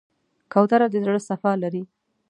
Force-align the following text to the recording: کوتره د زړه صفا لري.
کوتره 0.53 0.87
د 0.91 0.95
زړه 1.05 1.19
صفا 1.29 1.51
لري. 1.63 1.83